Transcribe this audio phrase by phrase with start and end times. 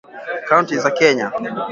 [0.47, 1.31] kaunti za kenya